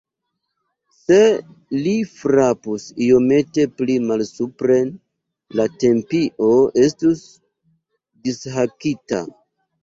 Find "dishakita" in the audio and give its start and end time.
8.25-9.23